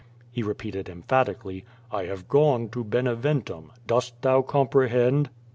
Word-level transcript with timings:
He 0.31 0.41
repeated 0.41 0.89
emphatically: 0.89 1.63
"I 1.91 2.05
have 2.05 2.27
gone 2.27 2.69
to 2.69 2.83
Beneventum. 2.83 3.69
Dost 3.85 4.19
thou 4.23 4.41
comprehend?" 4.41 5.29